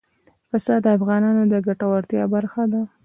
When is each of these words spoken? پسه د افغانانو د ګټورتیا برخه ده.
پسه 0.49 0.73
د 0.83 0.85
افغانانو 0.97 1.43
د 1.51 1.53
ګټورتیا 1.67 2.23
برخه 2.33 2.63
ده. 2.71 2.81